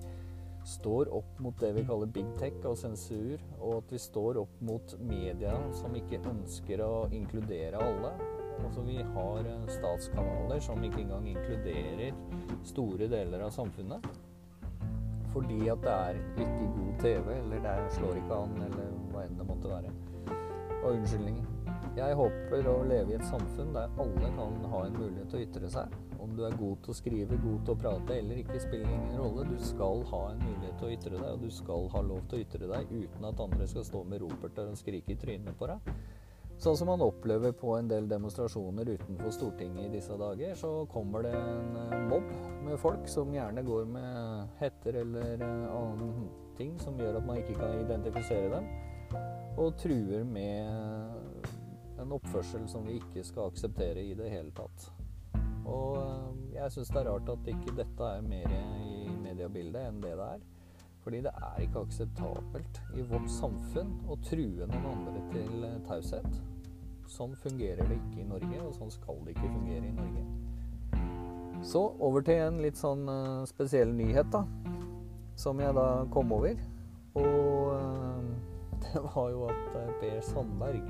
står 0.64 1.12
opp 1.12 1.40
mot 1.44 1.60
det 1.60 1.74
vi 1.76 1.84
kaller 1.88 2.12
big 2.16 2.30
tech 2.40 2.56
og 2.64 2.78
sensur, 2.80 3.42
og 3.60 3.82
at 3.82 3.92
vi 3.92 4.00
står 4.00 4.40
opp 4.40 4.62
mot 4.64 4.96
media 5.04 5.58
som 5.76 5.96
ikke 6.00 6.24
ønsker 6.32 6.84
å 6.86 6.94
inkludere 7.12 7.84
alle. 7.84 8.14
Altså 8.62 8.82
Vi 8.86 9.00
har 9.16 9.50
eh, 9.50 9.66
statskanaler 9.68 10.60
som 10.64 10.84
ikke 10.84 11.02
engang 11.02 11.28
inkluderer 11.34 12.14
store 12.64 13.10
deler 13.12 13.46
av 13.46 13.52
samfunnet. 13.56 14.06
Fordi 15.34 15.68
at 15.74 15.82
det 15.82 15.94
er 15.94 16.20
ikke 16.46 16.68
god 16.76 17.00
TV, 17.02 17.32
eller 17.40 17.64
det 17.66 17.94
slår 17.96 18.20
ikke 18.20 18.38
an, 18.38 18.60
eller 18.68 18.92
hva 19.10 19.24
enn 19.26 19.40
det 19.40 19.48
måtte 19.50 19.72
være. 19.72 19.94
Og 20.84 20.92
unnskyldning, 20.94 21.42
Jeg 21.94 22.16
håper 22.18 22.66
å 22.70 22.80
leve 22.90 23.14
i 23.14 23.16
et 23.20 23.26
samfunn 23.30 23.74
der 23.76 23.92
alle 24.02 24.30
kan 24.34 24.56
ha 24.72 24.80
en 24.88 24.96
mulighet 24.98 25.28
til 25.30 25.40
å 25.40 25.44
ytre 25.46 25.70
seg. 25.70 25.92
Om 26.24 26.32
du 26.34 26.42
er 26.48 26.56
god 26.58 26.80
til 26.82 26.94
å 26.94 26.96
skrive, 26.98 27.38
god 27.44 27.60
til 27.66 27.74
å 27.76 27.80
prate 27.84 28.16
eller 28.18 28.40
ikke, 28.42 28.62
spiller 28.64 28.90
ingen 28.90 29.20
rolle. 29.22 29.46
Du 29.46 29.60
skal 29.62 30.02
ha 30.10 30.22
en 30.32 30.42
mulighet 30.42 30.80
til 30.80 30.88
å 30.88 30.94
ytre 30.96 31.14
deg, 31.14 31.28
og 31.30 31.44
du 31.46 31.54
skal 31.54 31.86
ha 31.94 32.02
lov 32.08 32.24
til 32.30 32.40
å 32.40 32.46
ytre 32.48 32.70
deg 32.72 32.94
uten 32.94 33.30
at 33.30 33.44
andre 33.46 33.68
skal 33.70 33.86
stå 33.86 34.02
med 34.10 34.26
roperter 34.26 34.72
og 34.72 34.80
skrike 34.82 35.14
i 35.14 35.20
trynet 35.22 35.60
på 35.60 35.70
deg. 35.70 35.94
Sånn 36.62 36.78
som 36.78 36.88
man 36.88 37.02
opplever 37.04 37.52
på 37.58 37.74
en 37.76 37.90
del 37.90 38.08
demonstrasjoner 38.08 38.94
utenfor 38.94 39.34
Stortinget 39.36 39.88
i 39.88 39.94
disse 39.98 40.16
dager, 40.20 40.54
så 40.56 40.86
kommer 40.92 41.26
det 41.26 41.34
en 41.36 41.76
eh, 41.82 42.06
mobb 42.08 42.30
med 42.64 42.80
folk 42.80 43.08
som 43.12 43.34
gjerne 43.34 43.66
går 43.68 43.86
med 43.90 44.58
hetter 44.62 45.02
eller 45.02 45.44
eh, 45.44 45.76
annen 45.76 46.30
ting 46.58 46.78
som 46.80 47.00
gjør 47.00 47.20
at 47.20 47.28
man 47.28 47.42
ikke 47.42 47.58
kan 47.58 47.80
identifisere 47.82 48.52
dem, 48.54 48.70
og 49.58 49.74
truer 49.82 50.24
med 50.24 51.44
en 52.00 52.14
oppførsel 52.16 52.68
som 52.70 52.86
vi 52.88 53.00
ikke 53.02 53.26
skal 53.26 53.52
akseptere 53.52 54.02
i 54.04 54.14
det 54.18 54.30
hele 54.32 54.54
tatt. 54.56 54.88
Og 55.66 56.00
eh, 56.00 56.58
jeg 56.58 56.76
syns 56.76 56.92
det 56.94 57.04
er 57.04 57.10
rart 57.12 57.30
at 57.34 57.54
ikke 57.54 57.76
dette 57.78 58.10
er 58.18 58.26
mer 58.26 58.56
i 58.56 59.12
mediebildet 59.24 59.90
enn 59.90 60.02
det 60.04 60.16
det 60.20 60.30
er. 60.38 60.50
Fordi 61.04 61.20
det 61.26 61.32
er 61.36 61.62
ikke 61.66 61.84
akseptabelt 61.84 62.82
i 62.96 63.04
vårt 63.10 63.28
samfunn 63.32 63.92
å 64.08 64.16
true 64.24 64.68
noen 64.72 64.86
andre 64.88 65.24
til 65.34 65.66
taushet. 65.88 66.38
Sånn 67.12 67.36
fungerer 67.44 67.84
det 67.90 67.98
ikke 68.00 68.24
i 68.24 68.28
Norge, 68.30 68.60
og 68.64 68.72
sånn 68.78 68.94
skal 68.94 69.20
det 69.26 69.36
ikke 69.36 69.52
fungere 69.52 69.90
i 69.90 69.96
Norge. 69.98 70.24
Så 71.64 71.82
over 72.04 72.24
til 72.26 72.40
en 72.44 72.62
litt 72.64 72.80
sånn 72.80 73.04
uh, 73.08 73.44
spesiell 73.48 73.92
nyhet, 73.96 74.32
da. 74.34 74.44
Som 75.40 75.60
jeg 75.64 75.76
da 75.76 75.88
kom 76.14 76.32
over. 76.36 76.60
Og 77.20 77.70
uh, 77.76 78.24
det 78.88 79.04
var 79.10 79.30
jo 79.32 79.46
at 79.52 79.78
Per 80.02 80.18
Sandberg, 80.28 80.88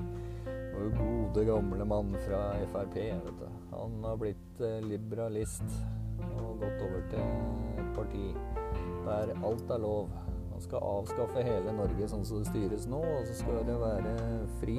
vår 0.73 0.89
gode, 0.97 1.45
gamle 1.49 1.89
mann 1.89 2.13
fra 2.25 2.45
Frp, 2.71 2.97
vet 2.97 3.41
du. 3.41 3.47
Han 3.73 3.99
har 4.05 4.17
blitt 4.21 4.65
liberalist 4.85 5.65
og 6.37 6.61
gått 6.61 6.81
over 6.85 7.07
til 7.09 7.81
et 7.81 7.95
parti 7.97 8.27
der 9.05 9.33
alt 9.45 9.71
er 9.71 9.81
lov. 9.83 10.09
Man 10.51 10.61
skal 10.61 10.85
avskaffe 10.85 11.43
hele 11.43 11.73
Norge 11.75 12.07
sånn 12.09 12.25
som 12.27 12.43
det 12.43 12.51
styres 12.51 12.85
nå, 12.89 12.99
og 13.01 13.25
så 13.27 13.37
skal 13.39 13.63
det 13.67 13.77
være 13.81 14.13
fri 14.59 14.77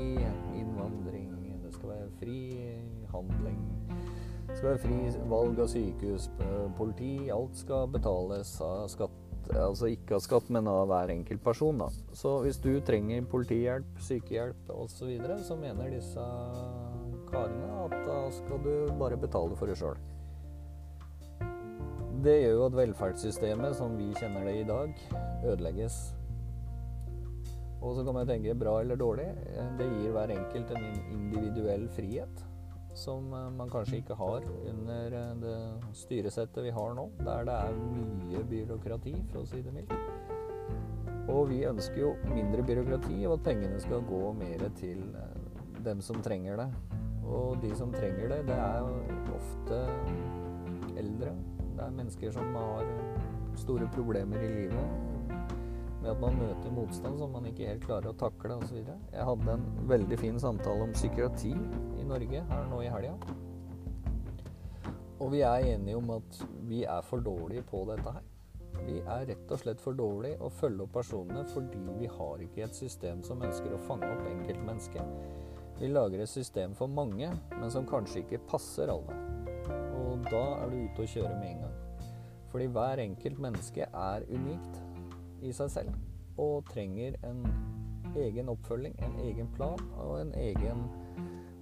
innvandring. 0.54 1.32
Det 1.64 1.72
skal 1.74 1.90
være 1.90 2.10
fri 2.20 2.38
handling. 3.10 3.58
Det 4.46 4.58
skal 4.58 4.68
være 4.68 4.82
fri 4.84 5.26
valg 5.32 5.60
av 5.64 5.68
sykehus, 5.72 6.30
politi. 6.78 7.12
Alt 7.34 7.58
skal 7.58 7.90
betales 7.90 8.54
av 8.62 8.86
skatt. 8.92 9.20
Altså 9.50 9.90
ikke 9.92 10.16
av 10.16 10.22
skatt, 10.24 10.46
men 10.54 10.68
av 10.70 10.86
hver 10.88 11.10
enkelt 11.12 11.42
person. 11.44 11.82
Da. 11.82 11.90
Så 12.16 12.38
hvis 12.46 12.62
du 12.64 12.70
trenger 12.86 13.26
politihjelp, 13.28 13.98
sykehjelp 14.00 14.70
osv., 14.72 14.94
så, 14.94 15.10
videre, 15.10 15.40
så 15.44 15.58
mener 15.58 15.92
disse 15.92 16.30
karene 17.32 17.70
at 17.84 17.98
da 18.06 18.18
skal 18.38 18.62
du 18.64 18.74
bare 19.00 19.18
betale 19.20 19.58
for 19.58 19.68
det 19.68 19.80
sjøl 19.80 19.98
det 22.24 22.38
gjør 22.40 22.54
jo 22.56 22.66
at 22.66 22.76
velferdssystemet 22.78 23.76
som 23.76 23.96
vi 23.98 24.10
kjenner 24.18 24.48
det 24.48 24.56
i 24.62 24.66
dag, 24.68 24.94
ødelegges. 25.44 26.00
Og 27.84 27.98
så 27.98 28.04
kan 28.04 28.16
man 28.16 28.28
tenke 28.28 28.56
bra 28.56 28.78
eller 28.80 28.96
dårlig. 28.96 29.28
Det 29.78 29.88
gir 29.90 30.14
hver 30.14 30.32
enkelt 30.32 30.72
en 30.72 30.86
individuell 31.12 31.88
frihet 31.92 32.44
som 32.94 33.32
eh, 33.34 33.50
man 33.50 33.70
kanskje 33.70 33.98
ikke 33.98 34.14
har 34.14 34.44
under 34.70 35.16
eh, 35.18 35.30
det 35.42 35.56
styresettet 35.98 36.64
vi 36.64 36.70
har 36.70 36.94
nå, 36.94 37.08
der 37.18 37.48
det 37.48 37.56
er 37.66 37.78
mye 37.98 38.42
byråkrati, 38.50 39.14
for 39.32 39.42
å 39.42 39.48
si 39.50 39.62
det 39.66 39.74
mildt. 39.74 39.94
Og 41.32 41.48
vi 41.50 41.64
ønsker 41.66 41.98
jo 41.98 42.12
mindre 42.30 42.62
byråkrati, 42.62 43.18
og 43.26 43.38
at 43.38 43.48
pengene 43.48 43.80
skal 43.82 44.04
gå 44.06 44.22
mer 44.38 44.68
til 44.78 45.02
eh, 45.18 45.82
dem 45.84 46.00
som 46.04 46.22
trenger 46.22 46.62
det. 46.62 46.68
Og 47.24 47.58
de 47.64 47.72
som 47.74 47.92
trenger 47.92 48.30
det, 48.30 48.44
det 48.46 48.60
er 48.60 49.34
ofte 49.34 49.82
eldre 51.00 51.34
det 51.74 51.82
er 51.84 51.98
mennesker 51.98 52.34
som 52.34 52.54
har 52.54 52.86
store 53.58 53.88
problemer 53.94 54.42
i 54.42 54.52
livet 54.52 55.14
med 56.04 56.10
at 56.12 56.20
man 56.20 56.36
møter 56.36 56.74
motstand 56.74 57.16
som 57.18 57.32
man 57.32 57.46
ikke 57.48 57.70
helt 57.70 57.86
klarer 57.86 58.10
å 58.10 58.18
takle 58.20 58.58
osv. 58.60 58.76
Jeg 58.84 59.24
hadde 59.24 59.54
en 59.54 59.64
veldig 59.88 60.18
fin 60.20 60.36
samtale 60.40 60.84
om 60.84 60.92
psykiatri 60.92 61.54
i 61.96 62.04
Norge 62.04 62.42
her 62.50 62.68
nå 62.68 62.82
i 62.84 62.90
helga. 62.92 63.14
Og 65.24 65.30
vi 65.32 65.40
er 65.46 65.70
enige 65.72 65.96
om 65.96 66.10
at 66.18 66.40
vi 66.68 66.82
er 66.84 67.00
for 67.08 67.24
dårlige 67.24 67.64
på 67.70 67.86
dette 67.88 68.12
her. 68.18 68.26
Vi 68.84 68.98
er 69.00 69.24
rett 69.30 69.54
og 69.54 69.62
slett 69.62 69.80
for 69.80 69.96
dårlige 69.96 70.42
å 70.44 70.50
følge 70.52 70.84
opp 70.84 70.92
personene 70.98 71.46
fordi 71.54 71.80
vi 72.02 72.10
har 72.18 72.42
ikke 72.44 72.66
et 72.66 72.76
system 72.76 73.22
som 73.24 73.40
ønsker 73.46 73.72
å 73.72 73.80
fange 73.86 74.10
opp 74.10 74.26
enkeltmennesket. 74.28 75.14
Vi 75.78 75.88
lager 75.88 76.20
et 76.20 76.30
system 76.30 76.76
for 76.76 76.90
mange, 76.90 77.32
men 77.54 77.72
som 77.72 77.88
kanskje 77.88 78.26
ikke 78.26 78.44
passer 78.50 78.92
alle 78.92 79.33
da 80.30 80.42
er 80.62 80.72
du 80.72 80.80
ute 80.84 81.04
å 81.04 81.12
kjøre 81.14 81.36
med 81.38 81.50
en 81.52 81.62
gang. 81.66 81.78
Fordi 82.52 82.66
hver 82.70 83.02
enkelt 83.02 83.40
menneske 83.42 83.86
er 83.88 84.26
unikt 84.30 84.82
i 85.42 85.52
seg 85.52 85.72
selv 85.74 86.40
og 86.40 86.66
trenger 86.70 87.16
en 87.26 87.44
egen 88.18 88.48
oppfølging, 88.48 88.94
en 89.02 89.16
egen 89.26 89.48
plan 89.56 89.80
og 89.98 90.20
en 90.20 90.32
egen 90.38 90.84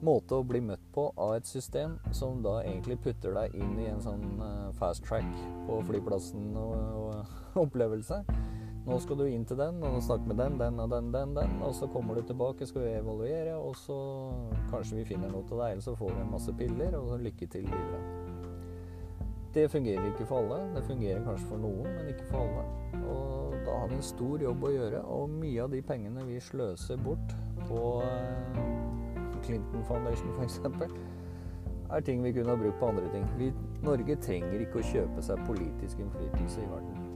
måte 0.03 0.37
å 0.37 0.47
bli 0.47 0.61
møtt 0.65 0.83
på 0.95 1.07
av 1.21 1.37
et 1.37 1.49
system 1.49 1.95
som 2.15 2.43
da 2.45 2.59
egentlig 2.65 2.99
putter 3.05 3.35
deg 3.37 3.55
inn 3.55 3.77
i 3.79 3.89
en 3.93 4.03
sånn 4.03 4.25
eh, 4.43 4.71
fast 4.79 5.05
track 5.07 5.29
på 5.69 5.79
flyplassen 5.89 6.57
og, 6.59 7.23
opplevelse. 7.65 8.23
Nå 8.83 8.97
skal 8.99 9.21
du 9.21 9.29
inn 9.29 9.45
til 9.47 9.61
den 9.61 9.79
og 9.87 10.01
snakke 10.03 10.27
med 10.27 10.41
den, 10.43 10.57
den 10.59 10.81
og 10.83 10.91
den, 10.91 11.13
den, 11.15 11.37
den. 11.37 11.53
Og 11.63 11.75
så 11.79 11.87
kommer 11.87 12.19
du 12.19 12.27
tilbake, 12.27 12.67
skal 12.67 12.83
vi 12.83 12.97
evaluere, 12.97 13.55
og 13.55 13.77
så 13.79 13.99
kanskje 14.73 14.99
vi 14.99 15.07
finner 15.13 15.31
noe 15.31 15.47
til 15.47 15.63
deg. 15.63 15.77
Eller 15.77 15.87
så 15.87 15.95
får 15.95 16.11
vi 16.17 16.25
en 16.25 16.35
masse 16.35 16.55
piller, 16.59 16.99
og 16.99 17.13
så 17.13 17.21
lykke 17.23 17.47
til 17.55 17.69
videre. 17.71 18.03
Det 19.55 19.69
fungerer 19.69 20.07
ikke 20.09 20.27
for 20.27 20.41
alle. 20.41 20.75
Det 20.75 20.85
fungerer 20.87 21.25
kanskje 21.25 21.49
for 21.51 21.61
noen, 21.61 21.89
men 21.93 22.09
ikke 22.09 22.25
for 22.31 22.41
alle. 22.41 22.63
Og 23.13 23.57
da 23.67 23.79
har 23.83 23.91
vi 23.91 23.99
en 23.99 24.07
stor 24.07 24.43
jobb 24.43 24.65
å 24.65 24.73
gjøre, 24.73 25.03
og 25.13 25.35
mye 25.43 25.65
av 25.65 25.75
de 25.75 25.83
pengene 25.85 26.25
vi 26.25 26.41
sløser 26.41 27.01
bort 27.05 27.35
på 27.69 27.83
eh, 28.07 28.61
Clinton 29.45 29.85
Foundation 29.89 30.33
f.eks., 30.39 30.61
er 31.93 32.01
ting 32.01 32.23
vi 32.25 32.33
kunne 32.33 32.55
ha 32.55 32.57
brukt 32.57 32.79
på 32.81 32.89
andre 32.89 33.09
ting. 33.13 33.27
Vi, 33.37 33.51
Norge 33.85 34.17
trenger 34.25 34.63
ikke 34.65 34.81
å 34.81 34.87
kjøpe 34.95 35.25
seg 35.27 35.43
politisk 35.45 36.01
innflytelse 36.01 36.63
i 36.63 36.71
verden. 36.71 37.11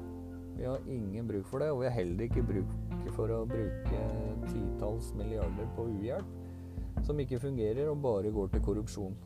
Vi 0.56 0.66
har 0.68 0.90
ingen 0.92 1.28
bruk 1.28 1.48
for 1.48 1.64
det, 1.64 1.70
og 1.72 1.80
vi 1.80 1.88
har 1.88 1.96
heller 1.96 2.26
ikke 2.28 2.44
bruk 2.44 3.08
for 3.16 3.32
å 3.32 3.46
bruke 3.48 4.02
titalls 4.50 5.14
milliarder 5.16 5.68
på 5.76 5.88
uhjelp 5.94 6.44
som 7.06 7.18
ikke 7.20 7.40
fungerer 7.40 7.88
og 7.90 8.02
bare 8.02 8.32
går 8.34 8.52
til 8.52 8.62
korrupsjon. 8.66 9.16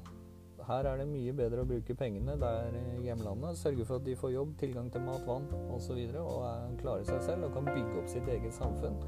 Her 0.66 0.86
er 0.86 1.00
det 1.00 1.08
mye 1.08 1.32
bedre 1.36 1.64
å 1.64 1.68
bruke 1.68 1.96
pengene 1.98 2.36
der 2.40 2.76
hjemlandet. 3.04 3.58
Sørge 3.58 3.86
for 3.88 4.00
at 4.00 4.06
de 4.06 4.16
får 4.18 4.34
jobb, 4.34 4.54
tilgang 4.60 4.90
til 4.92 5.02
mat, 5.06 5.24
vann 5.26 5.48
osv. 5.50 5.74
Og, 5.74 5.82
så 5.82 5.96
videre, 5.98 6.22
og 6.22 6.78
klarer 6.82 7.08
seg 7.08 7.22
selv 7.26 7.48
og 7.48 7.56
kan 7.56 7.68
bygge 7.70 7.98
opp 8.02 8.08
sitt 8.12 8.28
eget 8.28 8.56
samfunn. 8.56 8.98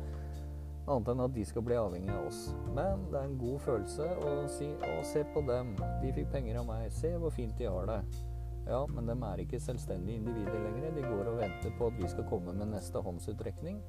Annet 0.90 1.12
enn 1.12 1.22
at 1.22 1.34
de 1.36 1.44
skal 1.46 1.62
bli 1.62 1.78
avhengig 1.78 2.10
av 2.10 2.26
oss. 2.26 2.40
Men 2.74 3.04
det 3.12 3.20
er 3.20 3.28
en 3.28 3.38
god 3.38 3.60
følelse 3.62 4.08
å 4.18 4.32
si 4.50 4.66
'Å, 4.66 5.04
se 5.06 5.22
på 5.34 5.44
dem. 5.46 5.76
De 6.02 6.12
fikk 6.12 6.32
penger 6.32 6.58
av 6.58 6.66
meg. 6.66 6.90
Se 6.90 7.12
hvor 7.16 7.30
fint 7.30 7.56
de 7.58 7.70
har 7.70 7.86
det'. 7.86 8.02
Ja, 8.66 8.86
men 8.86 9.06
de 9.06 9.14
er 9.26 9.42
ikke 9.42 9.60
selvstendige 9.60 10.16
individer 10.16 10.58
lenger. 10.58 10.90
De 10.94 11.02
går 11.02 11.30
og 11.30 11.38
venter 11.38 11.70
på 11.78 11.86
at 11.86 11.98
vi 11.98 12.08
skal 12.08 12.28
komme 12.30 12.52
med 12.52 12.70
neste 12.70 12.98
håndsutrekning, 12.98 13.80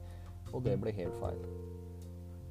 og 0.53 0.63
det 0.65 0.79
blir 0.81 0.93
helt 0.93 1.17
feil. 1.21 1.41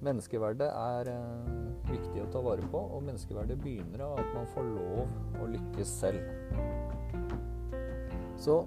Menneskeverdet 0.03 0.67
er 0.67 1.09
eh, 1.13 1.51
viktig 1.87 2.25
å 2.25 2.31
ta 2.35 2.41
vare 2.43 2.65
på, 2.73 2.81
og 2.91 3.05
menneskeverdet 3.07 3.55
begynner 3.63 4.03
av 4.03 4.17
at 4.19 4.33
man 4.35 4.49
får 4.51 4.67
lov 4.67 5.39
å 5.39 5.47
lykkes 5.53 5.93
selv. 6.01 6.25
Så 8.43 8.65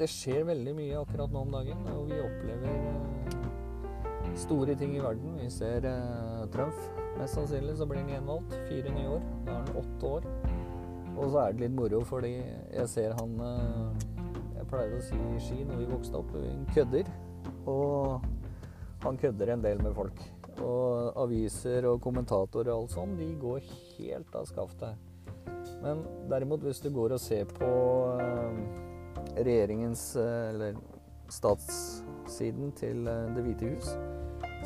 det 0.00 0.08
skjer 0.08 0.48
veldig 0.48 0.74
mye 0.78 1.02
akkurat 1.02 1.34
nå 1.34 1.44
om 1.44 1.52
dagen, 1.52 1.84
og 1.92 2.08
vi 2.08 2.22
opplever 2.24 2.72
eh, 2.72 4.34
store 4.40 4.78
ting 4.80 4.96
i 4.96 5.04
verden. 5.04 5.36
Vi 5.42 5.52
ser 5.52 5.84
eh, 5.84 6.42
Trump. 6.56 6.80
Mest 7.18 7.36
sannsynlig 7.36 7.76
så 7.76 7.84
blir 7.90 8.00
han 8.00 8.14
gjenvalgt. 8.16 8.56
Fire 8.72 8.96
nye 8.96 9.14
år. 9.18 9.30
Da 9.44 9.58
er 9.58 9.60
han 9.60 9.80
åtte 9.84 10.14
år. 10.16 10.28
Og 11.12 11.26
så 11.26 11.42
er 11.42 11.52
det 11.52 11.66
litt 11.66 11.76
moro, 11.76 12.00
fordi 12.08 12.38
jeg 12.40 12.88
ser 12.88 13.12
han 13.18 13.34
Jeg 14.56 14.64
pleide 14.70 14.96
å 14.96 15.04
si 15.04 15.18
i 15.20 15.40
ski 15.44 15.64
når 15.68 15.82
vi 15.82 15.90
vokste 15.92 16.22
opp. 16.22 16.32
Hun 16.32 16.64
kødder. 16.72 17.12
Og 17.68 18.31
han 19.02 19.18
kødder 19.18 19.52
en 19.52 19.62
del 19.64 19.82
med 19.82 19.94
folk. 19.96 20.20
Og 20.62 21.16
aviser 21.24 21.86
og 21.90 22.00
kommentatorer 22.04 22.70
og 22.72 22.84
alt 22.84 22.94
sånt, 22.94 23.18
de 23.18 23.32
går 23.40 23.64
helt 23.96 24.36
av 24.38 24.46
skaftet. 24.46 25.08
Men 25.82 26.04
derimot, 26.30 26.62
hvis 26.62 26.82
du 26.82 26.90
går 26.94 27.16
og 27.16 27.22
ser 27.22 27.48
på 27.50 27.70
eh, 28.22 28.58
regjeringens, 29.42 30.04
eh, 30.20 30.50
eller 30.52 30.78
statssiden 31.32 32.74
til 32.78 33.08
eh, 33.08 33.30
Det 33.34 33.46
hvite 33.46 33.72
hus, 33.72 33.94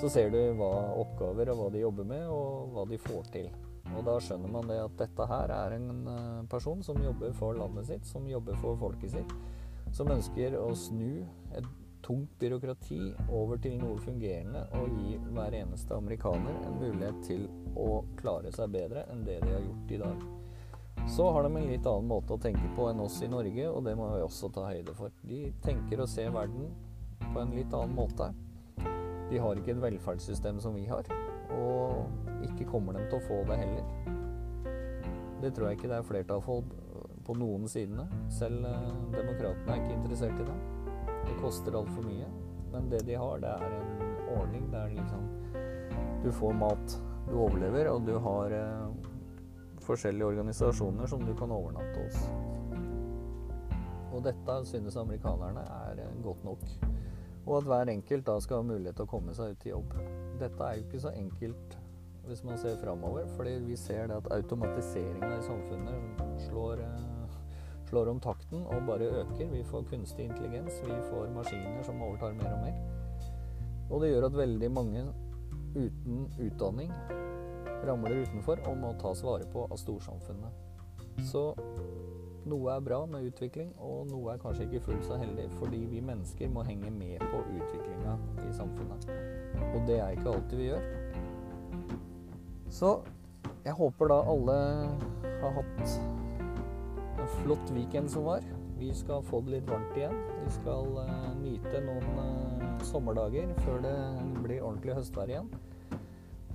så 0.00 0.10
ser 0.12 0.28
du 0.34 0.40
hva 0.58 0.72
oppgaver 1.00 1.52
og 1.52 1.62
hva 1.62 1.70
de 1.72 1.84
jobber 1.86 2.08
med, 2.08 2.26
og 2.28 2.74
hva 2.74 2.84
de 2.90 3.00
får 3.00 3.32
til. 3.32 3.48
Og 3.94 4.02
da 4.04 4.18
skjønner 4.20 4.52
man 4.52 4.68
det 4.68 4.76
at 4.82 4.98
dette 4.98 5.28
her 5.30 5.52
er 5.54 5.76
en 5.76 6.46
person 6.50 6.82
som 6.84 6.98
jobber 7.00 7.32
for 7.38 7.56
landet 7.56 7.86
sitt, 7.88 8.04
som 8.04 8.26
jobber 8.28 8.58
for 8.60 8.76
folket 8.80 9.14
sitt, 9.14 9.34
som 9.94 10.10
ønsker 10.12 10.58
å 10.58 10.72
snu 10.76 11.22
et 11.56 11.68
tungt 12.06 12.38
byråkrati 12.38 13.00
over 13.34 13.58
til 13.58 13.76
noe 13.80 13.98
fungerende 13.98 14.62
og 14.78 14.92
gi 14.94 15.16
hver 15.34 15.56
eneste 15.58 15.96
amerikaner 15.96 16.60
en 16.62 16.78
mulighet 16.78 17.18
til 17.26 17.46
å 17.75 18.04
klare 18.20 18.52
seg 18.54 18.70
bedre 18.76 19.02
enn 19.10 19.25
det 19.26 19.40
de 19.42 19.54
har 19.56 19.64
gjort 19.64 19.94
i 19.96 20.00
dag. 20.04 20.26
Så 21.10 21.26
har 21.30 21.42
de 21.42 21.50
en 21.50 21.68
litt 21.70 21.86
annen 21.86 22.08
måte 22.10 22.34
å 22.34 22.42
tenke 22.42 22.70
på 22.76 22.88
enn 22.90 23.02
oss 23.02 23.18
i 23.22 23.30
Norge, 23.30 23.66
og 23.70 23.84
det 23.86 23.94
må 23.98 24.08
vi 24.14 24.22
også 24.25 24.50
ta 24.54 24.68
høyde 24.70 24.94
for. 24.96 25.12
De 25.26 25.42
tenker 25.62 26.02
og 26.02 26.10
ser 26.10 26.32
verden 26.34 26.70
på 27.26 27.42
en 27.42 27.54
litt 27.54 27.75
annen 27.75 27.94
måte. 27.94 28.30
De 29.30 29.42
har 29.42 29.58
ikke 29.58 29.75
et 29.75 29.82
velferdssystem 29.82 30.58
som 30.62 30.75
vi 30.78 30.86
har, 30.86 31.06
og 31.58 32.46
ikke 32.46 32.70
kommer 32.70 32.98
de 32.98 33.06
til 33.10 33.18
å 33.18 33.26
få 33.26 33.42
det 33.50 33.60
heller. 33.62 33.86
Det 35.42 35.52
tror 35.54 35.68
jeg 35.68 35.78
ikke 35.78 35.90
det 35.92 36.00
er 36.00 36.10
flertall 36.10 36.42
for 36.42 36.75
på 37.26 37.34
noen 37.34 37.66
sidene. 37.70 38.06
Selv 38.30 38.66
eh, 38.66 38.90
demokratene 39.14 39.75
er 39.75 39.82
ikke 39.82 39.98
interessert 39.98 40.42
i 40.42 40.46
det. 40.46 40.75
Det 41.26 41.38
koster 41.42 41.76
altfor 41.76 42.06
mye. 42.06 42.28
Men 42.73 42.90
det 42.90 43.02
de 43.06 43.14
har, 43.18 43.38
det 43.42 43.52
er 43.52 43.76
en 43.80 44.06
ordning 44.37 44.71
der 44.73 44.95
liksom 44.95 45.28
du 46.25 46.33
får 46.33 46.52
mat, 46.52 46.97
du 47.28 47.37
overlever, 47.38 47.88
og 47.92 48.06
du 48.06 48.16
har 48.18 48.50
eh, 48.50 48.88
forskjellige 49.87 50.26
organisasjoner 50.26 51.06
som 51.06 51.23
du 51.23 51.35
kan 51.38 51.52
overnatte 51.54 52.02
hos. 52.02 52.16
Og 54.16 54.25
dette 54.25 54.56
synes 54.66 54.97
amerikanerne 54.97 55.62
er 55.62 56.02
eh, 56.02 56.14
godt 56.25 56.45
nok. 56.45 56.64
Og 57.47 57.59
at 57.61 57.68
hver 57.71 57.92
enkelt 57.92 58.26
da 58.26 58.38
skal 58.42 58.62
ha 58.62 58.66
mulighet 58.73 58.99
til 58.99 59.06
å 59.06 59.11
komme 59.12 59.35
seg 59.37 59.54
ut 59.54 59.66
i 59.68 59.71
jobb. 59.71 59.95
Dette 60.40 60.66
er 60.66 60.78
jo 60.78 60.87
ikke 60.88 61.02
så 61.04 61.14
enkelt 61.14 61.76
hvis 62.26 62.42
man 62.42 62.59
ser 62.59 62.75
framover, 62.80 63.28
fordi 63.37 63.52
vi 63.68 63.76
ser 63.78 64.09
det 64.11 64.16
at 64.16 64.33
automatiseringa 64.35 65.37
i 65.37 65.45
samfunnet 65.47 66.25
slår, 66.49 66.83
eh, 66.83 67.04
slår 67.86 68.10
om 68.10 68.20
takten 68.20 68.66
og 68.66 68.86
bare 68.86 69.10
øker. 69.22 69.50
Vi 69.52 69.62
får 69.64 69.86
kunstig 69.90 70.24
intelligens, 70.24 70.80
vi 70.84 70.96
får 71.10 71.30
maskiner 71.34 71.82
som 71.86 72.02
overtar 72.02 72.34
mer 72.38 72.52
og 72.52 72.64
mer. 72.64 72.74
Og 73.90 74.02
det 74.02 74.10
gjør 74.10 74.26
at 74.26 74.36
veldig 74.36 74.70
mange 74.72 75.04
uten 75.76 76.26
utdanning 76.40 76.92
ramler 77.86 78.22
utenfor 78.22 78.62
og 78.66 78.78
må 78.80 78.92
tas 79.00 79.22
vare 79.24 79.46
på 79.52 79.66
av 79.70 79.78
storsamfunnet. 79.78 80.64
Så 81.30 81.52
noe 82.46 82.70
er 82.74 82.82
bra 82.84 83.00
med 83.10 83.26
utvikling, 83.26 83.72
og 83.82 84.06
noe 84.10 84.34
er 84.34 84.42
kanskje 84.42 84.66
ikke 84.68 84.84
fullt 84.88 85.06
så 85.06 85.18
heldig, 85.18 85.48
fordi 85.58 85.80
vi 85.90 86.02
mennesker 86.04 86.50
må 86.52 86.62
henge 86.66 86.90
med 86.94 87.22
på 87.32 87.42
utviklinga 87.42 88.16
i 88.46 88.52
samfunnet. 88.54 89.08
Og 89.72 89.80
det 89.88 89.98
er 90.00 90.14
ikke 90.14 90.34
alltid 90.34 90.60
vi 90.60 90.68
gjør. 90.70 90.84
Så 92.70 92.92
jeg 93.64 93.74
håper 93.74 94.10
da 94.12 94.20
alle 94.30 94.56
har 95.40 95.58
hatt 95.58 95.96
en 97.26 97.42
flott 97.42 97.71
weekend 97.71 98.11
som 98.11 98.25
var. 98.25 98.40
Vi 98.78 98.95
skal 98.95 99.23
få 99.23 99.40
det 99.40 99.56
litt 99.56 99.71
varmt 99.71 99.97
igjen. 99.97 100.14
Vi 100.45 100.50
skal 100.54 100.90
uh, 100.95 101.30
nyte 101.40 101.80
noen 101.83 102.18
uh, 102.21 102.83
sommerdager 102.87 103.50
før 103.64 103.80
det 103.83 103.95
blir 104.45 104.62
ordentlig 104.62 104.95
høstvær 104.99 105.33
igjen. 105.33 105.49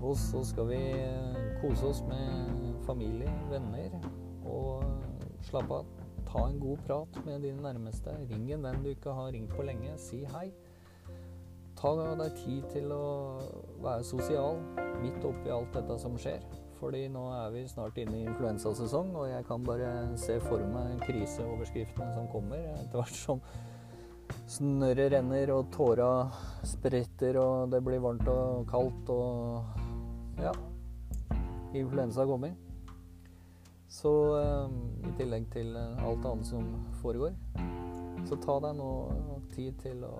Og 0.01 0.15
så 0.17 0.43
skal 0.47 0.69
vi 0.69 0.79
uh, 0.95 1.41
kose 1.63 1.89
oss 1.89 2.03
med 2.07 2.77
familie, 2.85 3.31
venner 3.51 3.97
og 4.47 4.85
slappe 5.47 5.81
av. 5.81 5.91
Ta 6.29 6.45
en 6.47 6.61
god 6.61 6.85
prat 6.87 7.21
med 7.25 7.43
dine 7.43 7.63
nærmeste. 7.65 8.15
Ring 8.29 8.47
en 8.55 8.67
venn 8.69 8.83
du 8.85 8.91
ikke 8.93 9.15
har 9.17 9.33
ringt 9.35 9.51
på 9.57 9.67
lenge. 9.67 9.97
Si 9.99 10.23
hei. 10.35 10.47
Ta 11.75 11.95
deg 11.97 12.35
tid 12.37 12.67
til 12.71 12.91
å 12.93 13.05
være 13.81 14.05
sosial 14.05 14.61
midt 15.01 15.23
oppi 15.25 15.51
alt 15.51 15.73
dette 15.75 15.97
som 15.99 16.15
skjer. 16.21 16.45
Fordi 16.81 17.03
nå 17.13 17.27
er 17.35 17.51
vi 17.53 17.67
snart 17.69 17.99
inne 18.01 18.17
i 18.17 18.23
influensasesong, 18.25 19.11
og 19.13 19.27
jeg 19.29 19.45
kan 19.45 19.61
bare 19.65 19.91
se 20.17 20.39
for 20.41 20.63
meg 20.73 21.03
kriseoverskriftene 21.05 22.15
som 22.15 22.25
kommer 22.31 22.63
etter 22.73 22.97
hvert 22.97 23.19
som 23.19 23.43
snørret 24.49 25.11
renner 25.13 25.51
og 25.53 25.69
tåra 25.75 26.09
spretter 26.65 27.37
og 27.37 27.69
det 27.71 27.83
blir 27.85 28.01
varmt 28.01 28.27
og 28.31 28.65
kaldt 28.71 29.13
og 29.13 30.41
ja. 30.41 30.55
Influensa 31.77 32.25
kommer. 32.25 32.57
Så 33.91 34.11
um, 34.39 34.75
i 35.05 35.13
tillegg 35.19 35.47
til 35.53 35.77
alt 35.77 36.25
annet 36.25 36.47
som 36.49 36.67
foregår, 37.03 37.35
så 38.25 38.39
ta 38.41 38.57
deg 38.65 38.77
nå 38.79 38.91
tid 39.53 39.77
til 39.83 40.03
å 40.07 40.15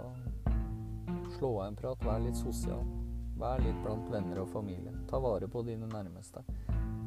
slå 1.38 1.56
av 1.58 1.70
en 1.72 1.80
prat, 1.80 2.06
vær 2.06 2.22
litt 2.24 2.40
sosial. 2.40 3.01
Vær 3.42 3.62
litt 3.64 3.78
blant 3.82 4.10
venner 4.14 4.44
og 4.44 4.52
familie. 4.54 4.94
Ta 5.10 5.18
vare 5.20 5.48
på 5.50 5.64
dine 5.66 5.88
nærmeste. 5.90 6.44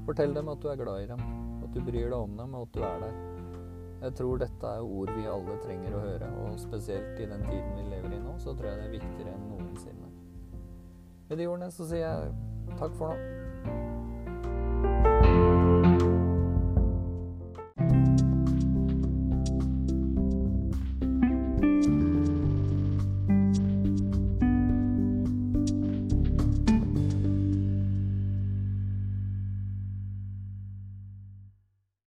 Fortell 0.05 0.35
dem 0.35 0.51
at 0.51 0.61
du 0.61 0.67
er 0.69 0.81
glad 0.81 1.05
i 1.05 1.07
dem, 1.13 1.23
at 1.63 1.71
du 1.73 1.79
bryr 1.81 2.11
deg 2.11 2.17
om 2.19 2.35
dem, 2.41 2.57
og 2.59 2.67
at 2.67 2.75
du 2.75 2.83
er 2.83 3.05
der. 3.05 3.21
Jeg 4.03 4.17
tror 4.19 4.41
dette 4.43 4.73
er 4.77 4.83
ord 4.99 5.13
vi 5.15 5.29
alle 5.31 5.55
trenger 5.63 5.95
å 5.95 6.03
høre, 6.03 6.33
og 6.43 6.59
spesielt 6.61 7.23
i 7.23 7.31
den 7.31 7.47
tiden 7.47 7.79
vi 7.79 7.87
lever 7.93 8.19
i 8.19 8.21
nå, 8.21 8.35
så 8.43 8.53
tror 8.53 8.73
jeg 8.73 8.83
det 8.83 8.89
er 8.89 8.97
viktigere 8.99 9.37
enn 9.37 9.47
noensinne. 9.53 10.11
Med 11.31 11.41
de 11.41 11.49
ordene 11.49 11.71
så 11.73 11.87
sier 11.89 12.05
jeg 12.05 12.77
takk 12.83 12.99
for 12.99 13.15
nå. 13.15 13.44